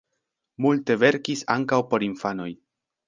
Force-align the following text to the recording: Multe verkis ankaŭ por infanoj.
Multe 0.65 0.95
verkis 1.03 1.43
ankaŭ 1.57 1.81
por 1.93 2.07
infanoj. 2.09 2.49